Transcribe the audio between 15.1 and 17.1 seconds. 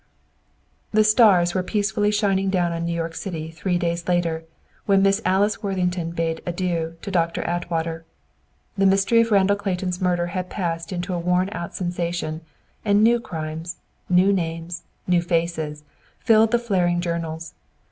faces, filled the flaring